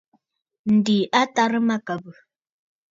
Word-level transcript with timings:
Ǹdè 0.75 0.97
à 1.19 1.21
tàrə 1.35 1.59
mâkàbə̀. 1.67 2.15